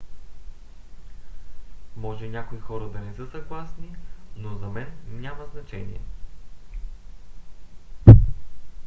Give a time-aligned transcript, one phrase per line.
[1.95, 3.95] може някои хора да не са съгласни
[4.35, 6.01] но за мен няма значение